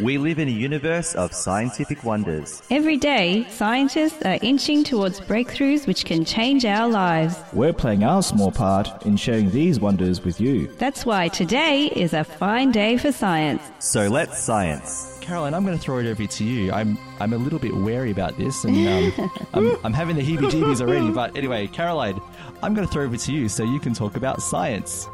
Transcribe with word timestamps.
We 0.00 0.16
live 0.16 0.38
in 0.38 0.46
a 0.46 0.52
universe 0.52 1.16
of 1.16 1.32
scientific 1.32 2.04
wonders. 2.04 2.62
Every 2.70 2.96
day, 2.96 3.44
scientists 3.50 4.22
are 4.22 4.38
inching 4.42 4.84
towards 4.84 5.20
breakthroughs 5.20 5.88
which 5.88 6.04
can 6.04 6.24
change 6.24 6.64
our 6.64 6.88
lives. 6.88 7.36
We're 7.52 7.72
playing 7.72 8.04
our 8.04 8.22
small 8.22 8.52
part 8.52 9.04
in 9.04 9.16
sharing 9.16 9.50
these 9.50 9.80
wonders 9.80 10.24
with 10.24 10.40
you. 10.40 10.68
That's 10.78 11.04
why 11.04 11.26
today 11.26 11.86
is 11.86 12.12
a 12.12 12.22
fine 12.22 12.70
day 12.70 12.96
for 12.96 13.10
science. 13.10 13.60
So 13.80 14.06
let's 14.06 14.38
science. 14.38 15.18
Caroline, 15.20 15.52
I'm 15.52 15.64
going 15.64 15.76
to 15.76 15.82
throw 15.82 15.98
it 15.98 16.06
over 16.06 16.26
to 16.26 16.44
you. 16.44 16.72
I'm 16.72 16.96
I'm 17.18 17.32
a 17.32 17.36
little 17.36 17.58
bit 17.58 17.74
wary 17.74 18.12
about 18.12 18.38
this, 18.38 18.64
and 18.64 19.18
um, 19.18 19.30
I'm, 19.52 19.76
I'm 19.84 19.92
having 19.92 20.16
the 20.16 20.22
heebie-jeebies 20.22 20.80
already. 20.80 21.10
But 21.10 21.36
anyway, 21.36 21.66
Caroline, 21.66 22.18
I'm 22.62 22.72
going 22.72 22.86
to 22.86 22.92
throw 22.92 23.02
it 23.02 23.06
over 23.08 23.16
to 23.16 23.32
you 23.32 23.48
so 23.48 23.64
you 23.64 23.78
can 23.78 23.92
talk 23.92 24.16
about 24.16 24.40
science. 24.40 25.06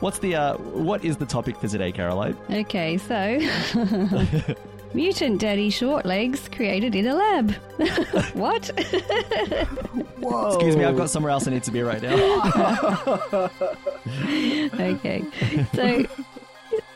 What's 0.00 0.18
the 0.20 0.36
uh, 0.36 0.56
what 0.58 1.04
is 1.04 1.16
the 1.16 1.26
topic 1.26 1.56
for 1.56 1.66
today, 1.66 1.90
Caroline? 1.90 2.36
Okay, 2.50 2.98
so 2.98 3.40
mutant 4.94 5.40
daddy 5.40 5.70
short 5.70 6.06
legs 6.06 6.48
created 6.48 6.94
in 6.94 7.08
a 7.08 7.14
lab. 7.14 7.50
what? 8.34 8.70
Excuse 8.70 10.76
me, 10.76 10.84
I've 10.84 10.96
got 10.96 11.10
somewhere 11.10 11.32
else 11.32 11.48
I 11.48 11.50
need 11.50 11.64
to 11.64 11.72
be 11.72 11.82
right 11.82 12.00
now. 12.00 12.14
okay, 14.78 15.24
so 15.74 16.06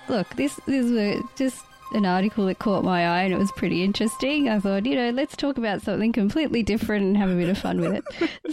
look, 0.09 0.29
this 0.37 0.61
this 0.67 0.87
is 0.87 1.25
just 1.35 1.65
an 1.95 2.07
article 2.07 2.47
that 2.47 2.61
caught 2.61 2.85
my 2.85 3.09
eye 3.09 3.23
and 3.23 3.35
it 3.35 3.39
was 3.39 3.51
pretty 3.53 3.83
interesting. 3.83 4.49
I 4.49 4.61
thought, 4.61 4.87
you 4.87 4.95
know, 4.95 5.11
let's 5.11 5.37
talk 5.37 5.59
about 5.59 5.83
something 5.83 6.13
completely 6.13 6.63
different 6.63 7.05
and 7.05 7.17
have 7.17 7.31
a 7.31 7.35
bit 7.35 7.49
of 7.49 7.59
fun 7.59 7.81
with 7.81 7.95
it. 7.95 8.05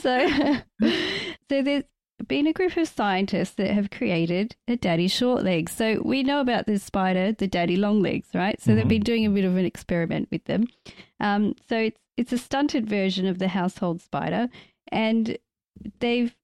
So, 0.01 0.27
so 1.49 1.61
there's 1.61 1.83
been 2.27 2.47
a 2.47 2.53
group 2.53 2.75
of 2.77 2.87
scientists 2.87 3.51
that 3.55 3.71
have 3.71 3.91
created 3.91 4.55
a 4.67 4.75
daddy 4.75 5.07
short 5.07 5.43
legs. 5.43 5.71
So 5.71 6.01
we 6.03 6.23
know 6.23 6.41
about 6.41 6.65
this 6.65 6.83
spider, 6.83 7.31
the 7.31 7.47
daddy 7.47 7.77
long 7.77 8.01
legs, 8.01 8.29
right? 8.33 8.61
So 8.61 8.75
they've 8.75 8.87
been 8.87 9.03
doing 9.03 9.25
a 9.25 9.29
bit 9.29 9.45
of 9.45 9.55
an 9.55 9.65
experiment 9.65 10.27
with 10.31 10.43
them. 10.45 10.67
Um, 11.19 11.55
so 11.67 11.77
it's 11.77 11.99
it's 12.19 12.33
a 12.33 12.37
stunted 12.37 12.85
version 12.85 13.25
of 13.25 13.39
the 13.39 13.47
household 13.47 14.01
spider, 14.01 14.49
and 14.91 15.37
they've 15.99 16.35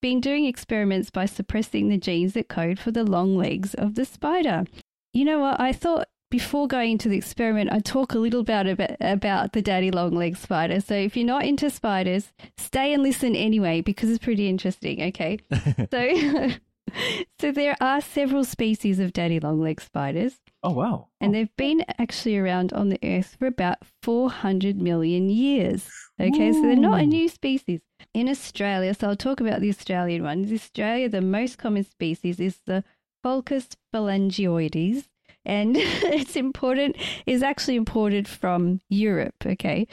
been 0.00 0.20
doing 0.20 0.44
experiments 0.44 1.10
by 1.10 1.26
suppressing 1.26 1.88
the 1.88 1.98
genes 1.98 2.34
that 2.34 2.48
code 2.48 2.78
for 2.78 2.92
the 2.92 3.02
long 3.02 3.36
legs 3.36 3.74
of 3.74 3.96
the 3.96 4.04
spider. 4.04 4.66
You 5.12 5.24
know 5.24 5.40
what? 5.40 5.58
I 5.58 5.72
thought 5.72 6.06
before 6.30 6.66
going 6.66 6.92
into 6.92 7.08
the 7.08 7.16
experiment, 7.16 7.72
I'd 7.72 7.84
talk 7.84 8.14
a 8.14 8.18
little 8.18 8.40
about, 8.40 8.66
about 8.66 8.96
about 9.00 9.52
the 9.52 9.62
daddy 9.62 9.90
long 9.90 10.12
leg 10.12 10.36
spider. 10.36 10.80
So 10.80 10.94
if 10.94 11.16
you're 11.16 11.26
not 11.26 11.44
into 11.44 11.70
spiders, 11.70 12.32
stay 12.56 12.92
and 12.92 13.02
listen 13.02 13.36
anyway 13.36 13.80
because 13.80 14.10
it's 14.10 14.24
pretty 14.24 14.48
interesting. 14.48 15.02
Okay, 15.02 15.38
so 15.90 16.50
so 17.40 17.52
there 17.52 17.76
are 17.80 18.00
several 18.00 18.44
species 18.44 18.98
of 18.98 19.12
daddy 19.12 19.40
long 19.40 19.60
leg 19.60 19.80
spiders. 19.80 20.40
oh 20.62 20.72
wow! 20.72 21.08
And 21.20 21.34
they've 21.34 21.56
been 21.56 21.84
actually 21.98 22.36
around 22.36 22.72
on 22.72 22.88
the 22.88 22.98
earth 23.04 23.36
for 23.38 23.46
about 23.46 23.78
400 24.02 24.80
million 24.80 25.30
years. 25.30 25.88
Okay, 26.18 26.52
so 26.52 26.62
they're 26.62 26.76
not 26.76 27.00
a 27.00 27.06
new 27.06 27.28
species. 27.28 27.80
In 28.14 28.28
Australia, 28.28 28.94
so 28.94 29.08
I'll 29.08 29.16
talk 29.16 29.40
about 29.40 29.60
the 29.60 29.68
Australian 29.68 30.22
one. 30.22 30.44
In 30.44 30.54
Australia, 30.54 31.08
the 31.08 31.20
most 31.20 31.58
common 31.58 31.84
species 31.84 32.40
is 32.40 32.58
the 32.64 32.82
Pholcus 33.22 33.76
phalangioides. 33.94 35.04
And 35.46 35.76
it's 35.78 36.36
important, 36.36 36.96
is 37.24 37.42
actually 37.42 37.76
imported 37.76 38.28
from 38.28 38.80
Europe, 38.90 39.46
okay? 39.46 39.86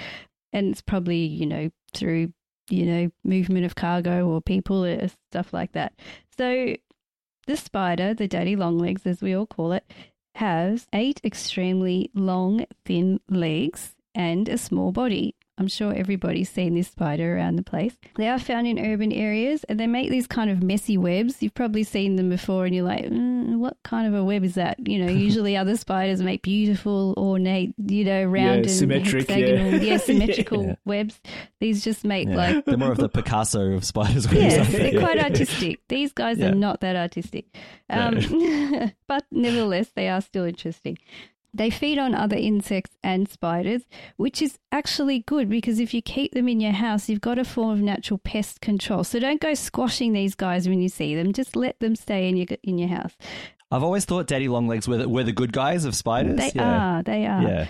And 0.51 0.71
it's 0.71 0.81
probably, 0.81 1.25
you 1.25 1.45
know, 1.45 1.69
through, 1.93 2.33
you 2.69 2.85
know, 2.85 3.11
movement 3.23 3.65
of 3.65 3.75
cargo 3.75 4.27
or 4.27 4.41
people, 4.41 4.83
or 4.83 5.07
stuff 5.31 5.53
like 5.53 5.71
that. 5.73 5.93
So 6.37 6.75
the 7.47 7.57
spider, 7.57 8.13
the 8.13 8.27
daddy 8.27 8.55
longlegs, 8.55 9.05
as 9.05 9.21
we 9.21 9.33
all 9.33 9.45
call 9.45 9.71
it, 9.71 9.85
has 10.35 10.87
eight 10.93 11.21
extremely 11.23 12.09
long, 12.13 12.65
thin 12.85 13.19
legs 13.29 13.95
and 14.15 14.49
a 14.49 14.57
small 14.57 14.91
body. 14.91 15.35
I'm 15.57 15.67
sure 15.67 15.93
everybody's 15.93 16.49
seen 16.49 16.73
this 16.73 16.87
spider 16.87 17.37
around 17.37 17.57
the 17.57 17.63
place. 17.63 17.95
They 18.15 18.27
are 18.27 18.39
found 18.39 18.65
in 18.65 18.79
urban 18.79 19.11
areas 19.11 19.63
and 19.65 19.79
they 19.79 19.85
make 19.85 20.09
these 20.09 20.25
kind 20.25 20.49
of 20.49 20.63
messy 20.63 20.97
webs. 20.97 21.43
You've 21.43 21.53
probably 21.53 21.83
seen 21.83 22.15
them 22.15 22.29
before 22.29 22.65
and 22.65 22.73
you're 22.73 22.83
like, 22.85 23.05
mm, 23.05 23.57
what 23.59 23.77
kind 23.83 24.07
of 24.07 24.15
a 24.15 24.23
web 24.23 24.43
is 24.43 24.55
that? 24.55 24.77
You 24.87 25.05
know, 25.05 25.11
usually 25.11 25.55
other 25.55 25.77
spiders 25.77 26.23
make 26.23 26.41
beautiful, 26.41 27.13
ornate, 27.17 27.75
you 27.77 28.03
know, 28.03 28.23
round 28.23 28.61
and 28.61 28.71
symmetric, 28.71 29.27
hexagonal, 29.29 29.79
yeah, 29.83 29.97
symmetrical 30.03 30.65
Yeah. 30.65 30.75
webs. 30.85 31.21
These 31.59 31.83
just 31.83 32.03
make 32.03 32.27
Yeah. 32.29 32.35
like 32.35 32.65
They're 32.65 32.75
more 32.77 32.91
of 32.91 32.97
the 32.97 33.09
Picasso 33.09 33.73
of 33.73 33.85
spiders. 33.85 34.27
webs, 34.27 34.39
Yes, 34.39 34.71
they? 34.71 34.89
they're 34.91 34.99
quite 34.99 35.19
artistic. 35.19 35.81
These 35.87 36.13
guys 36.13 36.39
Yeah. 36.39 36.47
are 36.47 36.55
not 36.55 36.79
that 36.81 36.95
artistic. 36.95 37.45
Um, 37.91 38.91
but 39.07 39.23
nevertheless, 39.31 39.89
they 39.95 40.09
are 40.09 40.21
still 40.21 40.45
interesting. 40.45 40.97
They 41.53 41.69
feed 41.69 41.99
on 41.99 42.15
other 42.15 42.35
insects 42.35 42.97
and 43.03 43.29
spiders, 43.29 43.83
which 44.17 44.41
is 44.41 44.57
actually 44.71 45.19
good 45.19 45.49
because 45.49 45.79
if 45.79 45.93
you 45.93 46.01
keep 46.01 46.33
them 46.33 46.47
in 46.47 46.59
your 46.59 46.71
house, 46.71 47.09
you've 47.09 47.21
got 47.21 47.37
a 47.37 47.45
form 47.45 47.71
of 47.71 47.79
natural 47.79 48.17
pest 48.17 48.59
control. 48.59 49.03
So 49.03 49.19
don't 49.19 49.39
go 49.39 49.53
squashing 49.53 50.13
these 50.13 50.33
guys 50.33 50.67
when 50.67 50.81
you 50.81 50.89
see 50.89 51.15
them. 51.15 51.31
Just 51.31 51.55
let 51.55 51.79
them 51.79 51.95
stay 51.95 52.27
in 52.27 52.37
your 52.37 52.47
in 52.63 52.77
your 52.79 52.89
house. 52.89 53.15
I've 53.69 53.83
always 53.83 54.05
thought 54.05 54.27
daddy 54.27 54.47
longlegs 54.47 54.87
were 54.87 54.97
the, 54.97 55.09
were 55.09 55.23
the 55.23 55.31
good 55.31 55.51
guys 55.51 55.85
of 55.85 55.95
spiders. 55.95 56.37
They 56.37 56.51
yeah. 56.55 56.97
are. 56.97 57.03
They 57.03 57.25
are. 57.25 57.41
Yeah. 57.41 57.67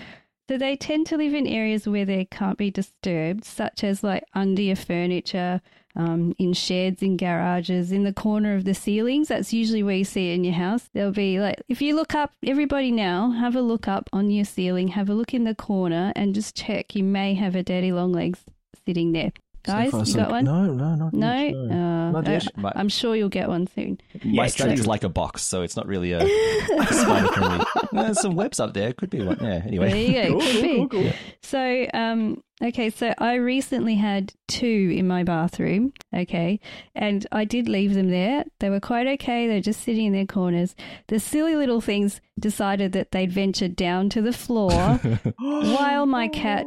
So 0.48 0.58
they 0.58 0.76
tend 0.76 1.06
to 1.06 1.16
live 1.16 1.32
in 1.32 1.46
areas 1.46 1.88
where 1.88 2.04
they 2.04 2.26
can't 2.26 2.58
be 2.58 2.70
disturbed, 2.70 3.44
such 3.46 3.82
as 3.82 4.04
like 4.04 4.24
under 4.34 4.60
your 4.60 4.76
furniture, 4.76 5.62
um, 5.96 6.34
in 6.38 6.52
sheds, 6.52 7.02
in 7.02 7.16
garages, 7.16 7.92
in 7.92 8.04
the 8.04 8.12
corner 8.12 8.54
of 8.54 8.64
the 8.64 8.74
ceilings. 8.74 9.28
That's 9.28 9.52
usually 9.52 9.82
where 9.82 9.96
you 9.96 10.04
see 10.04 10.30
it 10.30 10.34
in 10.34 10.44
your 10.44 10.54
house. 10.54 10.88
There'll 10.92 11.12
be 11.12 11.40
like, 11.40 11.62
if 11.68 11.80
you 11.80 11.94
look 11.94 12.14
up, 12.14 12.32
everybody 12.44 12.90
now, 12.90 13.30
have 13.30 13.54
a 13.54 13.60
look 13.60 13.86
up 13.88 14.08
on 14.12 14.30
your 14.30 14.44
ceiling, 14.44 14.88
have 14.88 15.08
a 15.08 15.14
look 15.14 15.34
in 15.34 15.44
the 15.44 15.54
corner, 15.54 16.12
and 16.16 16.34
just 16.34 16.56
check. 16.56 16.94
You 16.94 17.04
may 17.04 17.34
have 17.34 17.54
a 17.54 17.62
daddy 17.62 17.92
longlegs 17.92 18.40
sitting 18.86 19.12
there. 19.12 19.32
Guys, 19.64 19.86
So 19.86 19.90
far, 19.92 20.00
you 20.00 20.12
so 20.12 20.18
got 20.18 20.30
one? 20.30 20.44
No, 20.44 20.64
no, 20.66 20.94
not 20.94 21.12
No? 21.14 21.32
yet, 21.42 21.54
Uh, 21.54 22.10
Not 22.10 22.28
I- 22.28 22.32
yet. 22.32 22.56
My- 22.58 22.72
I'm 22.76 22.88
sure 22.90 23.16
you'll 23.16 23.28
get 23.30 23.48
one 23.48 23.66
soon. 23.66 23.98
My 24.22 24.44
Yeah, 24.44 24.46
study's 24.48 24.80
true. 24.80 24.88
like 24.88 25.04
a 25.04 25.08
box, 25.08 25.42
so 25.42 25.62
it's 25.62 25.74
not 25.76 25.86
really 25.86 26.12
a 26.12 26.20
spider 26.90 27.28
friendly. 27.28 27.64
There's 27.92 28.20
some 28.20 28.34
webs 28.36 28.60
up 28.60 28.74
there. 28.74 28.92
Could 28.92 29.10
be 29.10 29.22
one. 29.22 29.38
Yeah. 29.40 29.62
Anyway. 29.66 29.90
There 29.90 29.98
you 29.98 30.12
go. 30.12 30.38
Cool, 30.38 30.40
Could 30.40 30.52
cool, 30.52 30.62
be. 30.62 30.76
cool, 30.76 30.88
cool. 30.88 31.12
So, 31.42 31.86
um, 31.94 32.42
okay, 32.62 32.90
so 32.90 33.14
I 33.18 33.34
recently 33.34 33.94
had 33.94 34.34
two 34.48 34.92
in 34.94 35.06
my 35.08 35.22
bathroom, 35.24 35.92
okay, 36.14 36.60
and 36.94 37.26
I 37.32 37.44
did 37.46 37.66
leave 37.68 37.94
them 37.94 38.10
there. 38.10 38.44
They 38.60 38.68
were 38.70 38.80
quite 38.80 39.06
okay. 39.06 39.46
They're 39.48 39.60
just 39.60 39.80
sitting 39.82 40.06
in 40.06 40.12
their 40.12 40.26
corners. 40.26 40.74
The 41.08 41.18
silly 41.18 41.56
little 41.56 41.80
things 41.80 42.20
decided 42.38 42.92
that 42.92 43.12
they'd 43.12 43.32
ventured 43.32 43.76
down 43.76 44.10
to 44.10 44.20
the 44.20 44.32
floor 44.32 44.70
while 45.38 46.06
my 46.06 46.28
cat, 46.28 46.66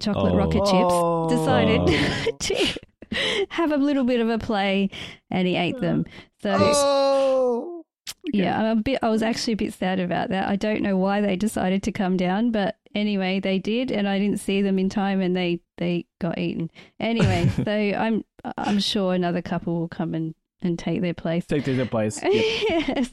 Chocolate 0.00 0.32
Oh. 0.32 0.36
Rocket 0.36 0.62
Oh. 0.64 1.28
Chips, 1.28 1.40
decided 1.40 1.80
oh. 1.84 2.36
to 2.40 3.46
have 3.50 3.72
a 3.72 3.76
little 3.76 4.04
bit 4.04 4.20
of 4.20 4.28
a 4.28 4.38
play 4.38 4.90
and 5.30 5.46
he 5.46 5.56
ate 5.56 5.80
them. 5.80 6.04
So, 6.42 6.56
Oh. 6.60 7.84
yeah, 8.32 8.58
I'm 8.58 8.78
a 8.78 8.82
bit. 8.82 8.98
I 9.02 9.08
was 9.08 9.22
actually 9.22 9.54
a 9.54 9.56
bit 9.56 9.72
sad 9.74 10.00
about 10.00 10.30
that. 10.30 10.48
I 10.48 10.56
don't 10.56 10.82
know 10.82 10.96
why 10.96 11.20
they 11.20 11.36
decided 11.36 11.82
to 11.84 11.92
come 11.92 12.16
down, 12.16 12.50
but 12.50 12.76
anyway, 12.94 13.40
they 13.40 13.58
did, 13.58 13.90
and 13.90 14.08
I 14.08 14.18
didn't 14.18 14.40
see 14.40 14.62
them 14.62 14.78
in 14.78 14.88
time, 14.88 15.20
and 15.20 15.36
they 15.36 15.60
they 15.78 16.06
got 16.20 16.38
eaten. 16.38 16.70
Anyway, 17.00 17.48
so 17.64 17.70
I'm 17.72 18.24
I'm 18.58 18.80
sure 18.80 19.14
another 19.14 19.42
couple 19.42 19.78
will 19.80 19.88
come 19.88 20.14
and 20.14 20.34
and 20.60 20.78
take 20.78 21.00
their 21.02 21.14
place. 21.14 21.46
Take 21.46 21.64
their 21.64 21.86
place. 21.86 22.20
Yep. 22.22 22.32
yes. 22.32 23.10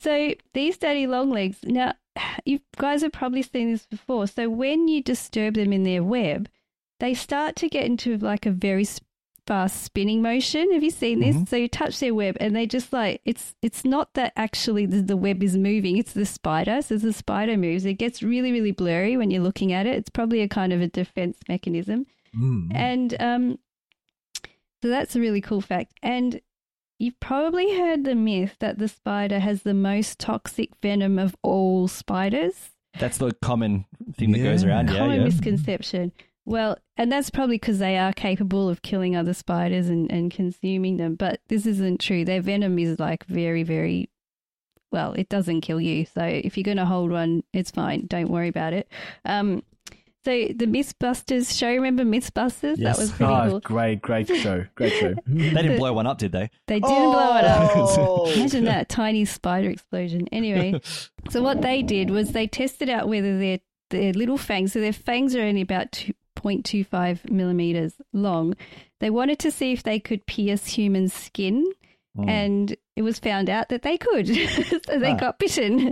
so 0.00 0.34
these 0.52 0.78
daddy 0.78 1.06
longlegs. 1.06 1.58
Now, 1.64 1.94
you 2.44 2.60
guys 2.76 3.02
have 3.02 3.12
probably 3.12 3.42
seen 3.42 3.72
this 3.72 3.86
before. 3.86 4.26
So 4.26 4.48
when 4.48 4.88
you 4.88 5.02
disturb 5.02 5.54
them 5.54 5.72
in 5.72 5.82
their 5.82 6.02
web, 6.02 6.48
they 7.00 7.14
start 7.14 7.56
to 7.56 7.68
get 7.68 7.84
into 7.84 8.16
like 8.18 8.46
a 8.46 8.50
very 8.50 8.86
fast 9.46 9.82
spinning 9.82 10.22
motion. 10.22 10.72
Have 10.72 10.84
you 10.84 10.90
seen 10.90 11.20
this? 11.20 11.36
Mhm. 11.36 11.48
So 11.48 11.56
you 11.56 11.68
touch 11.68 11.98
their 11.98 12.14
web, 12.14 12.36
and 12.40 12.54
they 12.54 12.66
just 12.66 12.92
like 12.92 13.20
it's 13.24 13.54
it's 13.60 13.84
not 13.84 14.14
that 14.14 14.32
actually 14.36 14.86
the, 14.86 15.02
the 15.02 15.16
web 15.16 15.42
is 15.42 15.56
moving; 15.56 15.96
it's 15.96 16.12
the 16.12 16.26
spider. 16.26 16.80
So 16.82 16.94
as 16.94 17.02
the 17.02 17.12
spider 17.12 17.56
moves, 17.56 17.84
it 17.84 17.94
gets 17.94 18.22
really 18.22 18.52
really 18.52 18.72
blurry 18.72 19.16
when 19.16 19.30
you're 19.30 19.42
looking 19.42 19.72
at 19.72 19.86
it. 19.86 19.96
It's 19.96 20.10
probably 20.10 20.42
a 20.42 20.48
kind 20.48 20.72
of 20.72 20.80
a 20.80 20.88
defense 20.88 21.38
mechanism. 21.48 22.06
Mm. 22.36 22.74
And 22.74 23.16
um, 23.20 23.58
so 24.82 24.88
that's 24.88 25.16
a 25.16 25.20
really 25.20 25.40
cool 25.40 25.60
fact. 25.60 25.92
And 26.02 26.40
you've 27.02 27.18
probably 27.20 27.76
heard 27.76 28.04
the 28.04 28.14
myth 28.14 28.56
that 28.60 28.78
the 28.78 28.88
spider 28.88 29.40
has 29.40 29.62
the 29.62 29.74
most 29.74 30.18
toxic 30.18 30.70
venom 30.80 31.18
of 31.18 31.34
all 31.42 31.88
spiders. 31.88 32.70
That's 32.98 33.18
the 33.18 33.32
common 33.42 33.86
thing 34.14 34.32
that 34.32 34.38
goes 34.38 34.62
Yeah. 34.62 34.68
around. 34.70 34.90
Yeah. 34.90 34.98
Common 34.98 35.18
yeah. 35.18 35.24
misconception. 35.24 36.12
Well, 36.44 36.76
and 36.96 37.10
that's 37.10 37.30
probably 37.30 37.56
because 37.56 37.78
they 37.78 37.96
are 37.98 38.12
capable 38.12 38.68
of 38.68 38.82
killing 38.82 39.16
other 39.16 39.34
spiders 39.34 39.88
and, 39.88 40.10
and 40.12 40.30
consuming 40.30 40.96
them. 40.96 41.14
But 41.14 41.40
this 41.48 41.66
isn't 41.66 42.00
true. 42.00 42.24
Their 42.24 42.40
venom 42.40 42.78
is 42.78 42.98
like 42.98 43.24
very, 43.24 43.62
very 43.62 44.08
well, 44.92 45.14
it 45.14 45.28
doesn't 45.28 45.62
kill 45.62 45.80
you. 45.80 46.04
So 46.04 46.22
if 46.22 46.56
you're 46.56 46.64
going 46.64 46.76
to 46.76 46.84
hold 46.84 47.10
one, 47.10 47.42
it's 47.52 47.70
fine. 47.70 48.06
Don't 48.06 48.28
worry 48.28 48.48
about 48.48 48.74
it. 48.74 48.88
Um, 49.24 49.62
so 50.24 50.30
the 50.54 50.66
Mythbusters 50.66 51.56
show, 51.58 51.68
remember 51.72 52.04
Mythbusters? 52.04 52.76
Yes. 52.78 52.96
That 52.96 52.98
was 53.02 53.10
pretty 53.12 53.32
Oh, 53.32 53.50
cool. 53.50 53.60
great, 53.60 54.02
great 54.02 54.28
show. 54.28 54.64
Great 54.74 54.92
show. 54.94 55.14
They 55.26 55.50
didn't 55.50 55.78
blow 55.78 55.92
one 55.92 56.06
up, 56.06 56.18
did 56.18 56.32
they? 56.32 56.50
They 56.68 56.80
didn't 56.80 56.88
blow 57.12 57.36
it 57.38 57.44
up. 57.44 57.70
Oh. 57.76 58.30
Imagine 58.36 58.64
that 58.66 58.88
tiny 58.88 59.24
spider 59.24 59.70
explosion. 59.70 60.28
Anyway, 60.32 60.80
so 61.30 61.42
what 61.42 61.62
they 61.62 61.82
did 61.82 62.10
was 62.10 62.32
they 62.32 62.46
tested 62.46 62.88
out 62.88 63.08
whether 63.08 63.38
their 63.38 63.58
their 63.90 64.12
little 64.14 64.38
fangs, 64.38 64.72
so 64.72 64.80
their 64.80 64.92
fangs 64.92 65.36
are 65.36 65.42
only 65.42 65.60
about 65.60 65.92
2.25 65.92 67.30
millimeters 67.30 67.94
long. 68.12 68.54
They 69.00 69.10
wanted 69.10 69.38
to 69.40 69.50
see 69.50 69.72
if 69.72 69.82
they 69.82 69.98
could 70.00 70.24
pierce 70.26 70.66
human 70.66 71.08
skin, 71.08 71.64
Hmm. 72.16 72.28
and 72.28 72.76
it 72.96 73.02
was 73.02 73.18
found 73.18 73.48
out 73.48 73.68
that 73.70 73.82
they 73.82 73.96
could. 73.96 74.26
so 74.28 74.98
they 74.98 75.12
Ah. 75.12 75.16
got 75.16 75.38
bitten. 75.38 75.88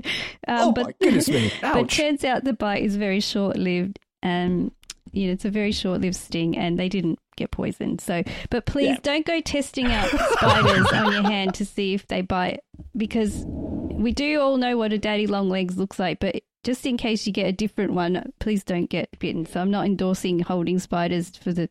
Um, 0.46 0.68
Oh, 0.68 0.72
but 0.72 0.86
my 0.86 0.92
goodness 1.00 1.28
me. 1.28 1.50
but 1.62 1.88
turns 1.90 2.24
out 2.24 2.44
the 2.44 2.52
bite 2.52 2.82
is 2.82 2.96
very 2.96 3.20
short 3.20 3.56
lived. 3.56 3.98
And 4.22 4.70
you 5.12 5.26
know, 5.26 5.32
it's 5.32 5.44
a 5.44 5.50
very 5.50 5.72
short 5.72 6.00
lived 6.00 6.14
sting, 6.16 6.56
and 6.56 6.78
they 6.78 6.88
didn't 6.88 7.18
get 7.36 7.50
poisoned. 7.50 8.00
So, 8.00 8.22
but 8.50 8.64
please 8.66 8.88
Yeah. 8.90 8.98
don't 9.02 9.26
go 9.26 9.40
testing 9.40 9.86
out 9.86 10.08
spiders 10.32 10.86
on 10.92 11.12
your 11.12 11.22
hand 11.22 11.54
to 11.54 11.64
see 11.64 11.94
if 11.94 12.06
they 12.06 12.20
bite, 12.22 12.60
because 12.96 13.44
we 13.46 14.12
do 14.12 14.40
all 14.40 14.56
know 14.56 14.76
what 14.76 14.92
a 14.92 14.98
daddy 14.98 15.26
long 15.26 15.48
legs 15.48 15.76
looks 15.76 15.98
like. 15.98 16.20
But 16.20 16.42
just 16.62 16.84
in 16.86 16.96
case 16.96 17.26
you 17.26 17.32
get 17.32 17.46
a 17.46 17.52
different 17.52 17.92
one, 17.94 18.32
please 18.38 18.62
don't 18.62 18.88
get 18.90 19.08
bitten. 19.18 19.46
So, 19.46 19.60
I'm 19.60 19.70
not 19.70 19.86
endorsing 19.86 20.38
holding 20.40 20.78
spiders 20.78 21.30
for 21.30 21.52
the 21.52 21.68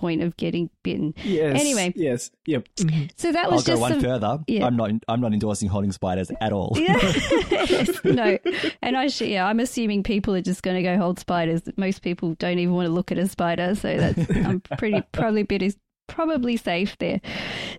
point 0.00 0.22
of 0.22 0.36
getting 0.36 0.70
bitten. 0.82 1.14
Yes. 1.22 1.60
Anyway. 1.60 1.92
Yes. 1.94 2.30
Yep. 2.46 2.66
Mhm. 2.78 3.10
So 3.16 3.32
that 3.32 3.44
I'll 3.46 3.52
was 3.52 3.64
go 3.64 3.72
just 3.72 3.80
one 3.80 3.92
some. 3.92 4.00
further. 4.00 4.38
yeah. 4.46 4.64
I'm 4.66 4.76
not. 4.76 4.90
I'm 5.08 5.20
not 5.20 5.32
endorsing 5.32 5.68
holding 5.68 5.92
spiders 5.92 6.30
at 6.40 6.52
all. 6.52 6.72
Yeah. 6.76 6.96
no, 8.04 8.38
and 8.82 8.96
I 8.96 9.08
sh- 9.08 9.22
yeah, 9.22 9.46
I'm 9.46 9.60
assuming 9.60 10.02
people 10.02 10.34
are 10.34 10.40
just 10.40 10.62
going 10.62 10.76
to 10.76 10.82
go 10.82 10.96
hold 10.96 11.18
spiders. 11.18 11.62
Most 11.76 12.02
people 12.02 12.34
don't 12.34 12.58
even 12.58 12.74
want 12.74 12.86
to 12.86 12.92
look 12.92 13.12
at 13.12 13.18
a 13.18 13.28
spider, 13.28 13.74
so 13.74 13.96
that's 13.96 14.30
I'm 14.36 14.60
pretty 14.78 15.02
probably 15.12 15.42
bit 15.42 15.62
is 15.62 15.76
probably 16.10 16.56
safe 16.56 16.98
there. 16.98 17.20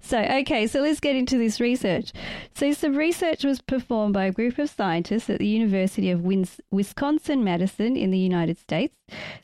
So 0.02 0.20
okay, 0.20 0.66
so 0.66 0.82
let's 0.82 1.00
get 1.00 1.16
into 1.16 1.38
this 1.38 1.60
research. 1.60 2.12
So 2.56 2.72
some 2.74 2.96
research 2.96 3.44
was 3.44 3.62
performed 3.62 4.14
by 4.14 4.26
a 4.26 4.32
group 4.32 4.58
of 4.58 4.70
scientists 4.70 5.30
at 5.30 5.40
the 5.40 5.48
University 5.48 6.10
of 6.10 6.26
Wisconsin 6.72 7.44
Madison 7.44 7.96
in 7.96 8.10
the 8.10 8.18
United 8.18 8.58
States, 8.58 8.96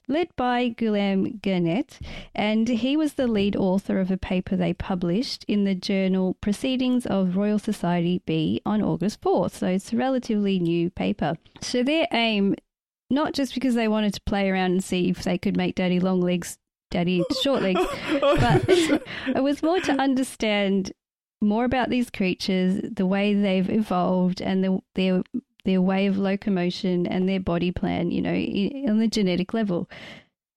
led 0.08 0.30
by 0.36 0.70
Guillaume 0.70 1.40
Garnett, 1.44 2.00
and 2.34 2.68
he 2.68 2.98
was 2.98 3.14
the 3.14 3.28
lead 3.28 3.56
author 3.56 4.00
of 4.00 4.10
a 4.10 4.18
paper 4.18 4.56
they 4.56 4.74
published 4.74 5.44
in 5.48 5.66
the 5.66 5.76
journal 5.76 6.36
Proceedings 6.42 7.06
of 7.06 7.36
Royal 7.38 7.60
Society 7.60 8.22
B 8.26 8.62
on 8.66 8.82
August 8.82 9.22
4th. 9.22 9.52
So 9.52 9.68
it's 9.68 9.94
a 9.94 9.98
relatively 9.98 10.60
new 10.60 10.90
paper. 10.90 11.38
So 11.62 11.84
their 11.84 12.08
aim, 12.12 12.56
not 13.10 13.34
just 13.34 13.54
because 13.54 13.76
they 13.76 13.88
wanted 13.88 14.14
to 14.14 14.22
play 14.22 14.50
around 14.50 14.72
and 14.72 14.84
see 14.84 15.10
if 15.10 15.24
they 15.24 15.38
could 15.38 15.58
make 15.58 15.76
Daddy 15.76 16.00
Long 16.00 16.22
Legs 16.22 16.58
Daddy 16.90 17.24
Short 17.42 17.62
Legs, 17.62 17.82
but 18.22 18.66
oh, 18.70 19.00
it 19.36 19.44
was 19.44 19.62
more 19.64 19.80
to 19.82 19.92
understand 19.94 20.92
more 21.42 21.66
about 21.66 21.90
these 21.90 22.10
creatures, 22.10 22.80
the 22.84 23.06
way 23.06 23.34
they've 23.34 23.70
evolved, 23.70 24.42
and 24.42 24.64
the, 24.64 24.80
their 24.96 25.22
their 25.66 25.82
way 25.82 26.08
of 26.08 26.18
locomotion 26.18 27.06
and 27.06 27.28
their 27.28 27.40
body 27.42 27.72
plan. 27.72 28.10
You 28.12 28.22
know, 28.22 28.32
i- 28.34 28.86
on 28.90 29.00
the 29.00 29.08
genetic 29.08 29.54
level. 29.54 29.90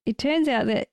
It 0.06 0.18
turns 0.18 0.48
out 0.48 0.66
that 0.66 0.88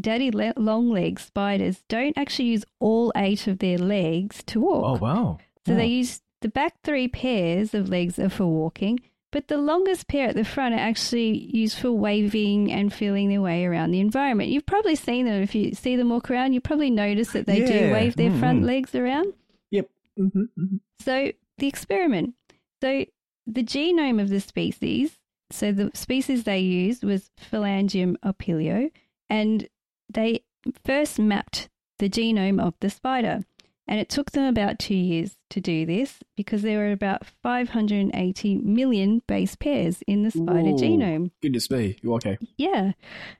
daddy 0.00 0.30
le- 0.30 0.54
long 0.56 0.90
leg 0.90 1.20
spiders 1.20 1.82
don't 1.88 2.16
actually 2.18 2.46
use 2.48 2.64
all 2.80 3.12
eight 3.16 3.46
of 3.46 3.58
their 3.58 3.78
legs 3.78 4.42
to 4.46 4.60
walk. 4.60 5.00
Oh, 5.00 5.04
wow. 5.04 5.38
So 5.66 5.74
they 5.74 5.86
use 5.86 6.22
the 6.40 6.48
back 6.48 6.74
three 6.82 7.08
pairs 7.08 7.74
of 7.74 7.88
legs 7.88 8.18
are 8.18 8.28
for 8.30 8.46
walking, 8.46 9.00
but 9.30 9.48
the 9.48 9.58
longest 9.58 10.08
pair 10.08 10.28
at 10.28 10.34
the 10.34 10.44
front 10.44 10.74
are 10.74 10.78
actually 10.78 11.36
used 11.54 11.78
for 11.78 11.92
waving 11.92 12.72
and 12.72 12.92
feeling 12.92 13.28
their 13.28 13.40
way 13.42 13.64
around 13.64 13.90
the 13.90 14.00
environment. 14.00 14.50
You've 14.50 14.66
probably 14.66 14.94
seen 14.96 15.26
them 15.26 15.42
if 15.42 15.54
you 15.54 15.74
see 15.74 15.96
them 15.96 16.08
walk 16.10 16.30
around. 16.30 16.52
You 16.54 16.60
probably 16.60 16.90
notice 16.90 17.32
that 17.32 17.46
they 17.46 17.60
do 17.64 17.92
wave 17.92 18.16
their 18.16 18.30
front 18.30 18.62
Mhm. 18.62 18.66
legs 18.66 18.94
around. 18.94 19.32
Yep. 19.70 19.90
hmm 20.16 20.42
hmm 20.56 20.76
So 21.00 21.32
the 21.58 21.66
experiment. 21.66 22.34
So 22.82 23.04
the 23.46 23.62
genome 23.64 24.20
of 24.20 24.28
the 24.30 24.40
species. 24.40 25.18
So 25.50 25.72
the 25.72 25.90
species 25.94 26.44
they 26.44 26.60
used 26.60 27.04
was 27.04 27.30
Phalangium 27.50 28.16
opilio, 28.24 28.90
and 29.30 29.68
they 30.08 30.44
first 30.84 31.18
mapped 31.18 31.68
the 31.98 32.08
genome 32.10 32.60
of 32.60 32.74
the 32.80 32.90
spider. 32.90 33.44
And 33.88 33.98
it 33.98 34.10
took 34.10 34.32
them 34.32 34.44
about 34.44 34.78
two 34.78 34.94
years 34.94 35.36
to 35.50 35.60
do 35.60 35.86
this 35.86 36.18
because 36.36 36.60
there 36.62 36.78
were 36.78 36.92
about 36.92 37.24
580 37.42 38.56
million 38.56 39.22
base 39.26 39.56
pairs 39.56 40.02
in 40.06 40.22
the 40.22 40.30
spider 40.30 40.70
Ooh. 40.70 40.76
genome. 40.76 41.30
Goodness 41.42 41.70
me. 41.70 41.96
You 42.02 42.14
okay. 42.14 42.38
Yeah. 42.58 42.92